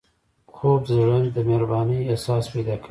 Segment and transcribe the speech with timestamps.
[0.55, 2.79] خوب د زړه د مهربانۍ احساس پیدا کوي